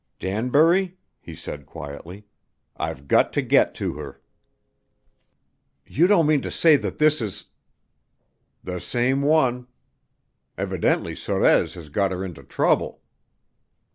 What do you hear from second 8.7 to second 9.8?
same one.